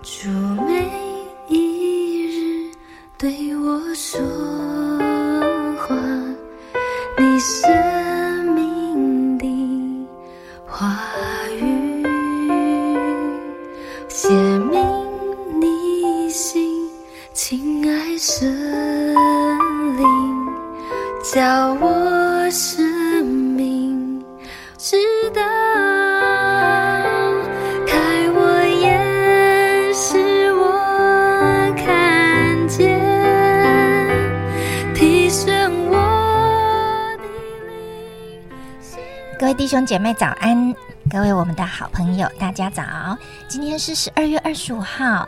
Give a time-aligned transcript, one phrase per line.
[0.00, 0.28] 主
[0.66, 0.90] 每
[1.48, 2.70] 一日
[3.18, 4.20] 对我说
[5.76, 5.94] 话，
[7.18, 7.68] 你生
[8.54, 10.06] 命的
[10.66, 10.96] 话
[11.60, 12.04] 语，
[14.08, 14.80] 写明
[15.60, 16.88] 你心，
[17.32, 18.48] 亲爱神
[19.96, 20.46] 灵，
[21.34, 24.24] 叫我生命
[24.78, 24.96] 值
[25.34, 25.77] 得。
[39.48, 40.74] 各位弟兄姐妹早安，
[41.08, 42.84] 各位我们的好朋友大家早。
[43.48, 45.26] 今天是十二月二十五号，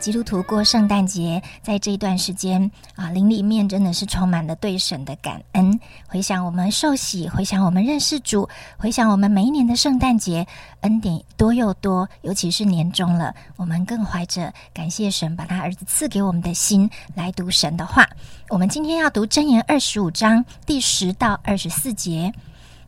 [0.00, 5.78] 基督徒过圣诞节，在这一段时间啊，灵里面真的是充满了对神的感恩。
[6.08, 10.44] 回想我们受洗，回想我们认识主，回想我们每一年的圣诞节，
[10.80, 18.04] 恩典多又多，尤其是年终了，我们更怀着感谢神把他儿子赐给我们的心来读神的话。
[18.48, 22.32] 我们今天要读箴言二十五章第十到二十四节。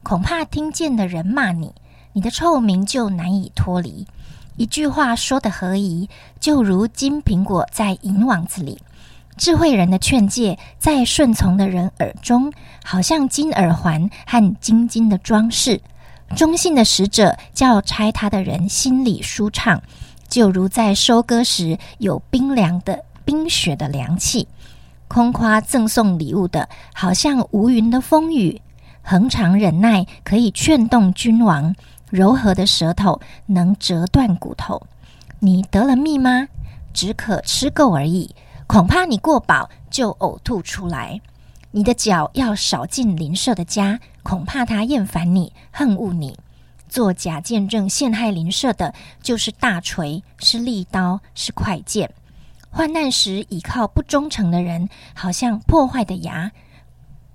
[0.02, 1.74] 恐怕听见的人骂你，
[2.14, 4.06] 你的臭名就难以脱离。
[4.56, 6.08] 一句话说的合宜，
[6.40, 8.78] 就如金苹果在银网子里；
[9.36, 12.52] 智慧人的劝诫在顺从的人耳中，
[12.84, 15.80] 好像金耳环和金金的装饰。
[16.36, 19.82] 忠信的使者叫拆他的人心里舒畅，
[20.28, 24.48] 就如在收割时有冰凉的冰雪的凉气。
[25.08, 28.60] 空夸赠送礼物的，好像无云的风雨。
[29.02, 31.74] 恒常忍耐可以劝动君王，
[32.10, 34.80] 柔和的舌头能折断骨头。
[35.38, 36.48] 你得了蜜吗？
[36.92, 38.34] 只可吃够而已，
[38.66, 41.20] 恐怕你过饱就呕吐出来。
[41.70, 46.36] 你的脚要少进邻舍的家，恐怕他厌烦你，恨恶你。
[46.88, 48.92] 做假见证陷害邻舍的，
[49.22, 52.12] 就是大锤，是利刀，是快剑。
[52.68, 56.50] 患难时倚靠不忠诚的人，好像破坏的牙，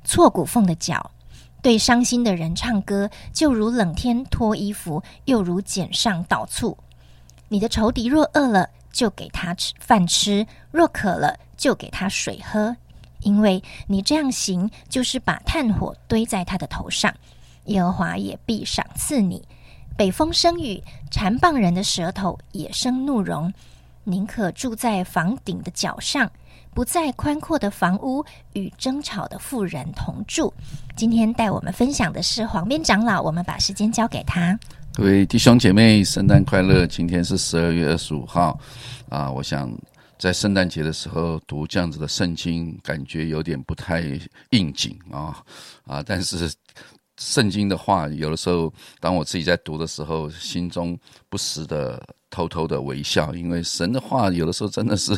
[0.03, 1.11] 错骨缝的脚。
[1.65, 6.77] 对伤心的人唱歌，就如冷天脱衣服，又如碱上倒醋。
[7.47, 12.77] 你的仇敌若饿了，就给他吃饭吃；若渴了，就给他水喝。
[13.21, 17.11] 因为你这样行，就是把炭火堆在他的头上，
[17.63, 19.43] 耶和华也必赏赐你。
[19.97, 23.51] 北风生雨，缠棒人的舌头也生怒容。
[24.05, 26.31] 宁可住在房顶的角上。
[26.73, 28.21] 不在宽阔的房屋
[28.51, 30.53] 与争吵的妇人同住。
[30.93, 34.59] 今天带我们分享的是黄边长老，我们把时间交给他。
[34.93, 36.85] 各位弟兄姐妹，圣诞快乐！
[36.85, 38.59] 今天是十二月二十五号
[39.07, 39.71] 啊，我想
[40.19, 44.03] 在圣诞节的时候读这样子的圣经，感觉有点不太
[44.49, 45.41] 应景啊
[45.85, 46.03] 啊！
[46.05, 46.53] 但是
[47.15, 50.99] 圣经的话，有的时候当我自己在读的时候，心中
[51.29, 52.05] 不时的。
[52.35, 55.17] 偷偷的微笑，因为神的话有的时候真的是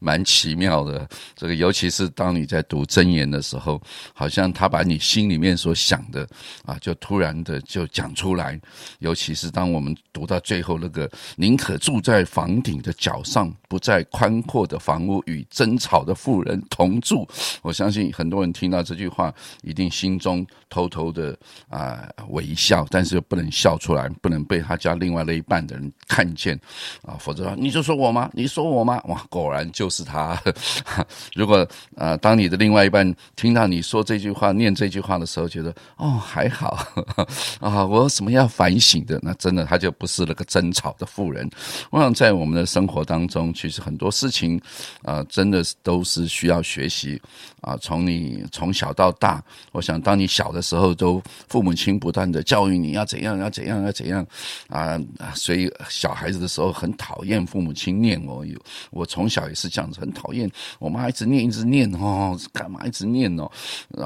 [0.00, 1.08] 蛮奇妙的。
[1.34, 3.80] 这个尤其是当你在读真言的时候，
[4.12, 6.28] 好像他把你心里面所想的
[6.66, 8.60] 啊，就突然的就讲出来。
[8.98, 17.26] 尤其是当我们读到最后那个“宁可住在房顶的角上，不在宽阔的房屋与争吵的妇人同住”，
[17.62, 21.34] 我相信很多人听到这句话，一定心中偷偷的
[21.70, 26.57] 啊微笑，但是又不能笑出来，不能被他家另外那一半的人看见。
[27.02, 28.30] 啊，否则你就说我吗？
[28.32, 29.00] 你说我吗？
[29.06, 30.40] 哇，果然就是他。
[31.34, 36.78] 如果呃，当你的另外一半听到你说这句话、念这句话的时候，觉得哦还好
[37.60, 39.20] 啊，我有什么要反省的？
[39.22, 41.48] 那真的他就不是那个争吵的妇人。
[41.90, 44.58] 我想在我们的生活当中，其实很多事情
[45.02, 47.20] 啊，真的都是需要学习
[47.60, 47.76] 啊。
[47.80, 49.42] 从你从小到大，
[49.72, 54.26] 我想当你小的时候，都父母亲不断的教育你要怎样，要怎样，要怎样
[54.68, 54.98] 啊，
[55.34, 56.47] 所以小孩子。
[56.48, 58.58] 时候很讨厌父母亲念我，有
[58.90, 63.48] 我从小也是这样子，很讨厌我妈一直念一直念哦，干嘛一直念哦？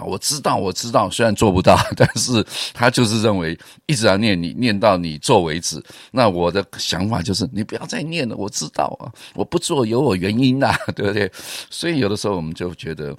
[0.04, 2.44] 我知道我知道，虽然做不到，但是
[2.74, 5.82] 他就是认为一直要念你念到你做为止。
[6.10, 11.30] 那我的想法就是你不要再念了，我知道啊，我不做有我原因的，对不对？
[11.70, 13.16] 所以有的时候我们就觉得。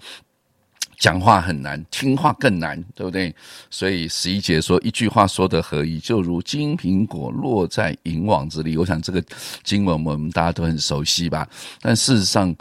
[0.97, 3.33] 讲话很难，听话更难，对不对？
[3.69, 8.77] 所以十一节说一句话说的何意，就如金苹果落在银网子里。
[8.77, 9.23] 我想这个
[9.63, 11.47] 经文我们大家都很熟悉吧？
[11.81, 12.55] 但事实上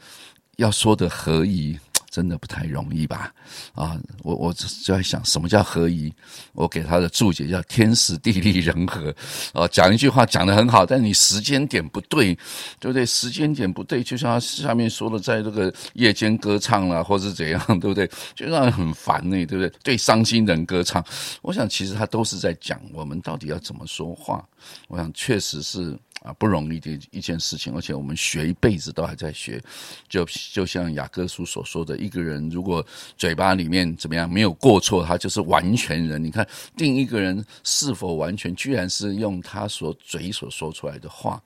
[0.56, 1.79] 要说的何意。
[2.12, 3.32] 真的不太容易吧？
[3.75, 6.12] 啊，我我就在想，什么叫合一？
[6.53, 9.12] 我给他的注解叫天时地利人和。
[9.55, 12.35] 哦，讲一句话讲得很好，但你时间点不对，
[12.79, 13.06] 对不对？
[13.06, 18.06] 时间点不对，就像他下面说的，在这个夜间歌唱啦，或是怎样，对不对？
[18.35, 19.73] 就让人很烦呢，对不对？
[19.82, 21.03] 对伤心人歌唱，
[21.41, 24.47] 我想其实他都是在讲我们到底要怎么说话。
[24.88, 29.63] 我想确实是啊不容易的一件事情，而且我们学一辈子都还在学。
[30.09, 32.85] 就就像雅各书所说的，一个人如果
[33.17, 36.23] 嘴巴里面怎么样没有过错，他就是完全人。
[36.23, 36.47] 你看
[36.77, 41.43] 定一个人是否完全，居然是用他所嘴所说出来的话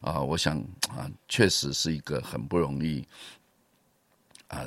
[0.00, 0.20] 啊！
[0.20, 0.58] 我想
[0.90, 3.06] 啊，确实是一个很不容易
[4.48, 4.66] 啊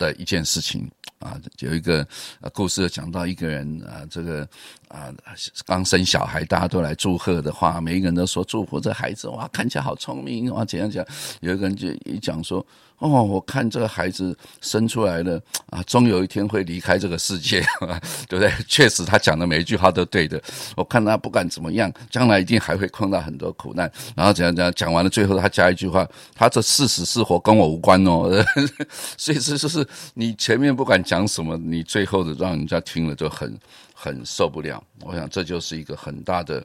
[0.00, 0.90] 的一件事情。
[1.18, 2.06] 啊，有一个
[2.54, 4.48] 故事讲到一个人啊，这个
[4.88, 5.12] 啊
[5.66, 11.04] 刚生小孩，大家都来祝贺的话，每一个人都说祝福这孩子，哇，看起来好聪明，哇，怎样讲？
[11.40, 12.66] 有一个人就一讲说。
[13.00, 17.64] 哦，我看这个孩子生出来了啊，终有一天会离开这个世界，
[18.28, 18.52] 对不对？
[18.68, 20.38] 确实，他讲的每一句话都对的。
[20.76, 23.90] 我看他不管怎么样，将来一定还会碰到很多苦难。
[24.14, 28.30] 然后怎样怎样，讲完了，最后他加一句话：他这是死是活跟我无关哦。
[29.16, 29.82] 所以这就是
[30.14, 33.58] 你前面不管讲什么，你最后的让人家听了就很
[33.94, 34.82] 很受不了。
[35.00, 36.64] 我想这就是一个很大的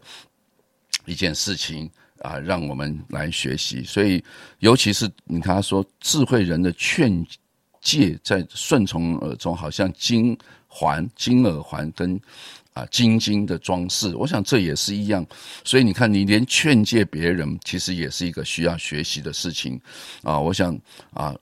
[1.05, 1.89] 一件事情。
[2.21, 3.83] 啊，让我们来学习。
[3.83, 4.23] 所以，
[4.59, 7.23] 尤其是你看他说，智慧人的劝
[7.81, 10.35] 诫在顺从耳中，好像金
[10.65, 12.19] 环、金耳环跟
[12.73, 14.15] 啊金金的装饰。
[14.15, 15.23] 我想这也是一样。
[15.65, 19.79] 所以你看，你连劝诫别人，其实也是一个需要学习的事情
[20.23, 20.39] 啊。
[20.39, 20.75] 我想
[21.13, 21.35] 啊。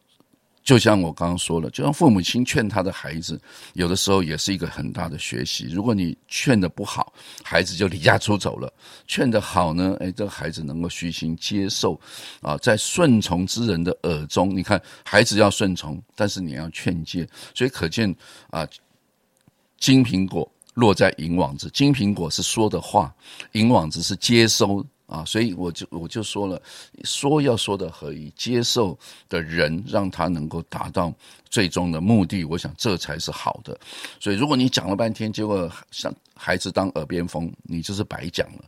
[0.64, 3.38] 就像我刚刚说了，就像父母亲劝他的孩子，
[3.74, 5.68] 有的时候也是一个很大的学习。
[5.70, 7.12] 如果你劝的不好，
[7.44, 8.72] 孩子就离家出走了；
[9.06, 12.00] 劝的好呢，哎，这个孩子能够虚心接受，
[12.42, 18.16] 啊，在顺从之人的耳中，你看孩子要顺从，但是你要劝诫，所以可见
[18.50, 18.66] 啊，
[19.78, 23.14] 金苹果落在银网子，金苹果是说的话，
[23.52, 24.86] 银网子是接收。
[25.14, 26.60] 啊，所以我就我就说了，
[27.04, 28.98] 说要说的合一，接受
[29.30, 31.14] 的人让他能够达到
[31.52, 33.80] 最终的目的，我想这才是好的。
[34.20, 38.64] 所以如果你讲了半天，结果像孩子当耳边风，你就是白讲了。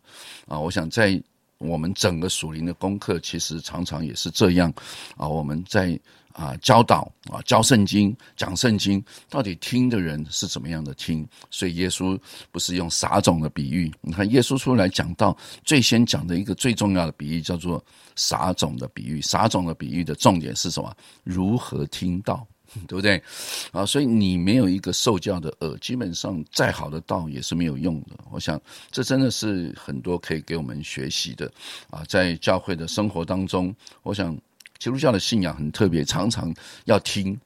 [0.46, 1.20] 啊，我想在
[1.58, 4.72] 我们整个属灵的功课，其实常常也是这样。
[5.18, 6.00] 啊，我们在。
[6.36, 11.26] 啊，教导啊，教圣经，讲圣经，到底听的人是怎么样的听？
[11.50, 12.20] 所以耶稣
[12.52, 13.90] 不是用撒种的比喻。
[14.02, 17.82] 你看，耶稣出来讲到，最先讲的一个最重要的比喻叫做
[18.18, 19.22] 撒种的比喻。
[19.22, 20.94] 撒种的比喻的重点是什么？
[21.24, 22.46] 如何听到，
[22.86, 23.24] 对不对？
[23.72, 28.10] 啊，所以你没有一个受教的耳，基本上再好的道也是没有用的。
[28.30, 28.62] 我想，
[28.92, 31.50] 这真的是很多可以给我们学习的
[31.90, 33.74] 啊，在教会的生活当中，
[34.04, 34.38] 我想。
[34.78, 36.54] 基督教的信仰很特别，常常
[36.86, 37.40] 要听。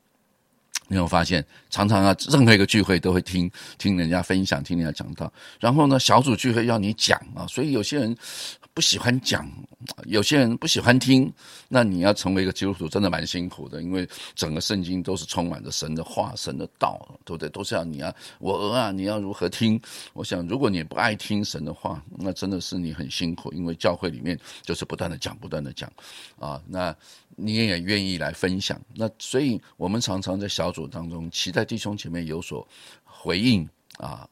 [0.89, 5.31] 你有发现，常常啊，任何一个聚会都会听听人家分享，听人家讲道。
[5.59, 8.13] 然后呢，小组聚会要你讲啊，所以有些人。
[8.71, 9.45] 不喜欢讲，
[10.05, 11.29] 有些人不喜欢听，
[11.67, 17.49] 那你要成为一个基督徒，真的蛮辛苦的，因为整个圣经都是充满着神的话、神的道，对不对？
[17.49, 19.81] 都是要你啊，我儿啊，你要如何听？
[20.13, 25.91] 我想，如果你不爱听神的话，那真的是你很辛苦，因为教会里面就是不断的讲，不断的讲
[26.39, 26.95] 啊，那
[27.35, 32.67] 你也愿意来分享，那所以我们常常在小组当中期待弟兄前面有所
[33.03, 33.67] 回应
[33.97, 34.27] 啊。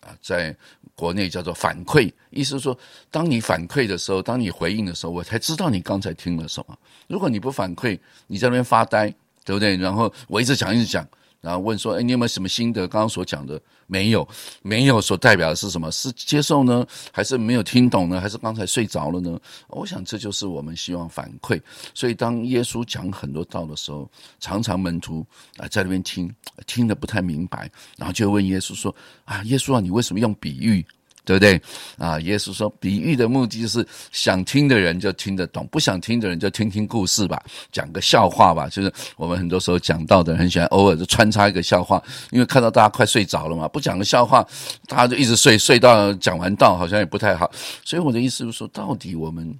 [0.00, 0.56] 啊，在
[0.94, 2.78] 国内叫做反馈，意思是说，
[3.10, 6.78] 当你反馈的时候，当你回应的时候，我才知道你刚才听了什么。
[7.06, 9.14] 如果你不反馈，你在那边发呆，
[9.44, 9.76] 对不对？
[9.76, 11.06] 然后我一直讲，一直讲。
[11.40, 12.86] 然后问说：“哎，你有没有什么心得？
[12.86, 14.26] 刚刚所讲的没有，
[14.62, 15.90] 没有所代表的是什么？
[15.90, 18.20] 是接受呢，还是没有听懂呢？
[18.20, 19.40] 还是刚才睡着了呢？
[19.68, 21.60] 我想这就是我们希望反馈。
[21.94, 25.24] 所以当耶稣讲很多道的时候，常常门徒
[25.56, 26.30] 啊在那边听，
[26.66, 30.84] 听得不太明白，然后就问耶稣说：啊，耶稣啊，你为什么用比喻？”
[31.24, 31.60] 对不对
[31.98, 32.18] 啊？
[32.20, 38.68] 耶稣说，比喻的目的就是想听的人就听得懂，不想听的人就听听故事吧，讲个笑话吧。
[38.68, 44.46] 就是我们很多时候讲到的，很喜欢偶尔就穿插一个笑话，因为看到大家快睡着了嘛，不讲个笑话，
[44.86, 47.50] 大家就一直睡，睡到讲完道好像也不太好。
[47.84, 49.58] 所以我的意思是说，到底我们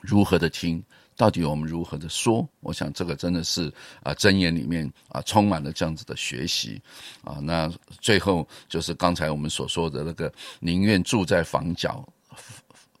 [0.00, 0.82] 如何的听？
[1.18, 2.48] 到底我们如何的说？
[2.60, 3.70] 我想这个真的是
[4.04, 6.80] 啊，箴言里面啊，充满了这样子的学习
[7.24, 7.38] 啊。
[7.42, 7.70] 那
[8.00, 12.08] 最后就是刚才我们所说的那个，宁愿住在房角。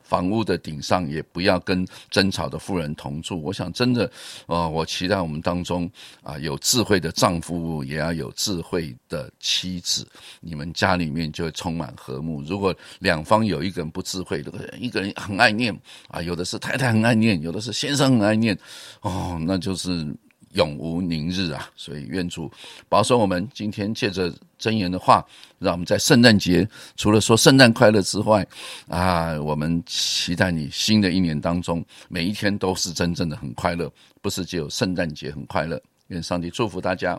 [0.08, 3.42] 房屋的顶上也不要跟争吵的妇人同住。
[3.42, 4.10] 我想真的，
[4.46, 5.88] 呃，我期待我们当中
[6.22, 10.08] 啊有智慧的丈夫，也要有智慧的妻子，
[10.40, 12.40] 你们家里面就会充满和睦。
[12.42, 18.58] 如果两方有一个人不智慧，这个一个人很爱念啊，有的是太太很爱念，有的是先生很爱念，
[19.02, 20.16] 哦，那就是。
[20.52, 21.68] 永无宁日啊！
[21.76, 22.50] 所以愿主
[22.88, 23.48] 保守我们。
[23.52, 25.24] 今天借着真言的话，
[25.58, 28.46] 让我们在圣诞节除了说圣诞快乐之外，
[28.88, 35.80] 啊，我们期待你新的一年当中每一天都是真正的很快乐，不是只有圣诞节很快乐。
[36.08, 37.18] 愿上帝祝福大家。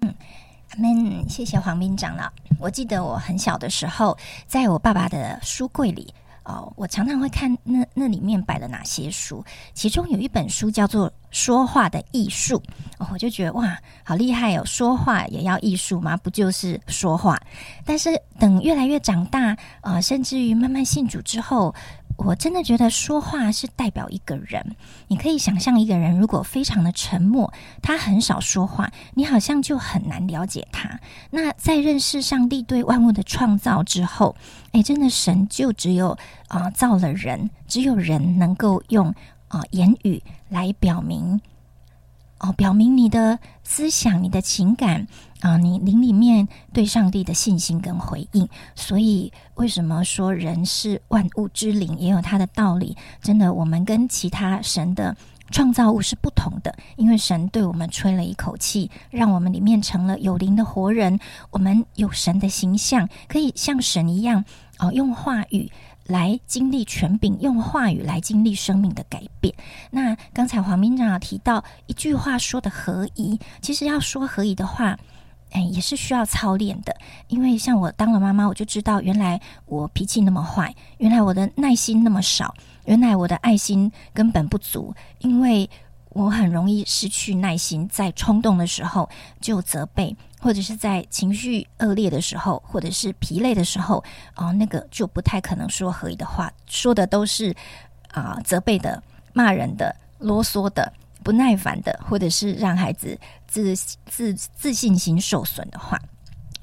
[0.00, 0.14] 嗯，
[0.70, 1.28] 阿门。
[1.28, 2.30] 谢谢黄斌长老。
[2.58, 6.12] 我记得我很小的时候，在我爸爸的书柜里。
[6.44, 9.44] 哦，我常常会看那那里面摆了哪些书，
[9.74, 12.62] 其中有一本书叫做《说话的艺术》，
[13.12, 14.64] 我就觉得哇，好厉害哦！
[14.64, 16.16] 说话也要艺术吗？
[16.16, 17.40] 不就是说话？
[17.84, 21.74] 但是等越来越长大，啊，甚至于慢慢信主之后。
[22.16, 24.76] 我真的觉得说话是代表一个人。
[25.08, 31.00] 你可以想象一个人如果非常的沉默，他很少说话，你好像就很难了解他。
[31.30, 34.36] 那在认识上帝对万物的创造之后，
[34.72, 36.18] 诶，真的神就只有
[36.48, 39.14] 啊造了人，只有人能够用
[39.48, 41.40] 啊言语来表明。
[42.40, 45.06] 哦，表明你的思想、你的情感
[45.40, 48.48] 啊，你灵里面对上帝的信心跟回应。
[48.74, 52.96] 所以，为什么说人是万物之灵，也有它的道理？
[53.20, 55.14] 真的，我们跟其他神的
[55.50, 61.20] 创造物是不同的，因为神对我们吹了一口气，让我们里面成了有灵的活人。
[61.50, 64.42] 我们有神的形象，可以像神一样
[64.78, 65.70] 哦，用话语。
[66.10, 69.54] 来经历权柄，用话语来经历生命的改变。
[69.90, 74.98] 那刚才黄明长提到一句话说的合宜，其实要说合宜的话，
[75.52, 76.94] 哎，也是需要操练的。
[77.28, 85.70] 因为像我当了妈妈，我就知道原来我脾气那么坏，原来我的耐心那么少，原来我的爱心根本不足，因为
[86.10, 89.08] 我很容易失去耐心，在冲动的时候
[89.40, 90.16] 就责备。
[90.42, 94.02] 或者是在情绪恶劣的时候，或者是疲累的时候，
[94.36, 97.54] 哦，那个就不太可能说合理的话，说的都是
[98.10, 99.02] 啊责备的、
[99.34, 100.90] 骂人的、啰嗦的、
[101.22, 103.76] 不耐烦的，或者是让孩子自
[104.06, 106.00] 自自信心受损的话。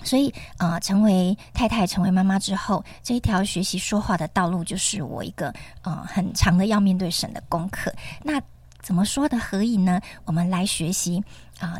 [0.04, 7.94] 所以啊，成为太太、成为妈妈之后，这一条学习说话的道路，就是我一个呃很长的要面对神的功课。
[8.24, 8.42] 那
[8.88, 10.00] 怎么说的合影呢？
[10.24, 11.22] 我们来学习
[11.60, 11.77] 啊，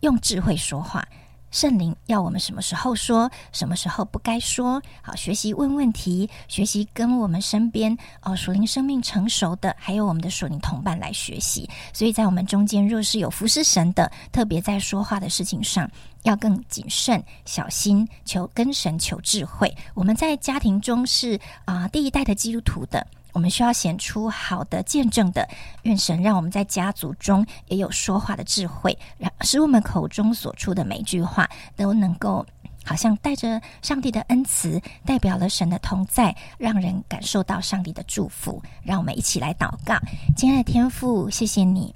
[0.00, 1.06] 用智慧说话。
[1.52, 4.82] 圣灵要我们什么时候说，什么时候不该说。
[5.00, 11.70] 好，学习问问题，学习跟我们身边哦属灵生命成熟的，还有我们的属灵同伴来学习。
[11.92, 15.88] 所以在我们中间，若是有服侍神的，特别在说话的事情上，
[16.24, 19.72] 要更谨慎小心，求跟神求智慧。
[19.94, 23.06] 我们在家庭中是啊第一代的基督徒的。
[23.32, 25.48] 我们需要显出好的见证的，
[25.82, 32.44] 愿神让我们在家族中也有说话的智慧，让使我们口中所出的每句话都能够
[32.84, 38.62] 好像带着上帝的恩慈，代表了神的同在，让人感受到上帝的祝福。
[38.82, 39.96] 让我们一起来祷告，
[40.36, 41.94] 亲爱的天父，谢谢你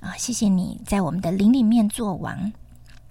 [0.00, 2.52] 啊，谢谢你在我们的灵里面做王。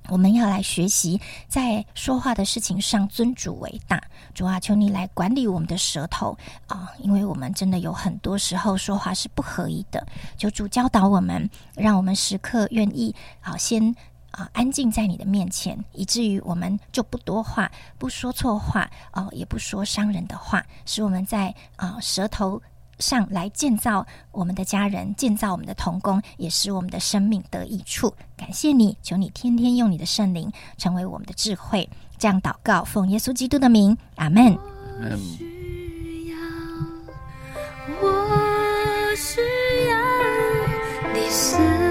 [0.10, 4.02] 我们要来学习，在说话的事情上尊主为大。
[4.34, 10.06] 主啊，求你来管理我们的舌头啊，因为我们真的有很多时候说话是不合宜的。
[10.38, 13.96] 求主教导我们，让我们时刻愿意啊，先
[14.32, 22.62] 啊安静在你的面前，以至于我们就不多话，不说错话哦，也不说伤人的话，使我们在啊舌头。
[23.02, 28.14] 上来建造我们的家人，建造我们的童工，也使我们的生命得益处。
[28.38, 31.90] 感谢你，求你天天用你的圣灵成为我们的智慧。
[32.18, 34.56] 这样祷告，奉耶稣基督的名，阿门。
[38.00, 39.42] 我需
[39.90, 39.98] 要，
[41.12, 41.91] 我需要你。